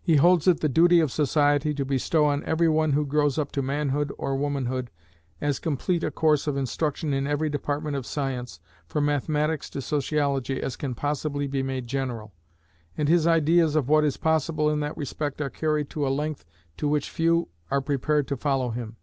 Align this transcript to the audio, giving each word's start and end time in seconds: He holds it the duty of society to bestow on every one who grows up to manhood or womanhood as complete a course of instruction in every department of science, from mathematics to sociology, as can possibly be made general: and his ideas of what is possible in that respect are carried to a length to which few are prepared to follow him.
He 0.00 0.14
holds 0.14 0.46
it 0.46 0.60
the 0.60 0.68
duty 0.68 1.00
of 1.00 1.10
society 1.10 1.74
to 1.74 1.84
bestow 1.84 2.26
on 2.26 2.44
every 2.44 2.68
one 2.68 2.92
who 2.92 3.04
grows 3.04 3.36
up 3.36 3.50
to 3.50 3.62
manhood 3.62 4.12
or 4.16 4.36
womanhood 4.36 4.92
as 5.40 5.58
complete 5.58 6.04
a 6.04 6.12
course 6.12 6.46
of 6.46 6.56
instruction 6.56 7.12
in 7.12 7.26
every 7.26 7.50
department 7.50 7.96
of 7.96 8.06
science, 8.06 8.60
from 8.86 9.06
mathematics 9.06 9.68
to 9.70 9.82
sociology, 9.82 10.62
as 10.62 10.76
can 10.76 10.94
possibly 10.94 11.48
be 11.48 11.64
made 11.64 11.88
general: 11.88 12.32
and 12.96 13.08
his 13.08 13.26
ideas 13.26 13.74
of 13.74 13.88
what 13.88 14.04
is 14.04 14.16
possible 14.16 14.70
in 14.70 14.78
that 14.78 14.96
respect 14.96 15.40
are 15.40 15.50
carried 15.50 15.90
to 15.90 16.06
a 16.06 16.10
length 16.14 16.44
to 16.76 16.86
which 16.86 17.10
few 17.10 17.48
are 17.68 17.80
prepared 17.80 18.28
to 18.28 18.36
follow 18.36 18.70
him. 18.70 18.94